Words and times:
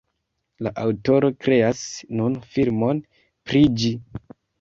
La 0.67 0.69
aŭtoro 0.83 1.29
kreas 1.47 1.83
nun 2.21 2.37
filmon 2.55 3.03
pri 3.51 3.63
ĝi. 3.83 3.93